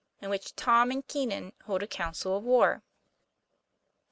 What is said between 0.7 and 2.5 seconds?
AND KEEN AN HOLD A COUNCIL OF